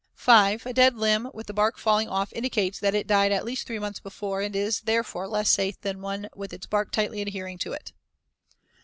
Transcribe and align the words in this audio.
5. 0.15 0.65
A 0.65 0.73
dead 0.73 0.95
limb 0.97 1.29
with 1.31 1.45
the 1.45 1.53
bark 1.53 1.77
falling 1.77 2.09
off 2.09 2.33
indicates 2.33 2.79
that 2.79 2.95
it 2.95 3.05
died 3.05 3.31
at 3.31 3.45
least 3.45 3.67
three 3.67 3.77
months 3.77 3.99
before 3.99 4.41
and 4.41 4.55
is, 4.55 4.79
therefore, 4.79 5.27
less 5.27 5.47
safe 5.47 5.79
than 5.81 6.01
one 6.01 6.27
with 6.33 6.53
its 6.53 6.65
bark 6.65 6.89
tightly 6.91 7.21
adhering 7.21 7.59
to 7.59 7.71
it. 7.71 7.93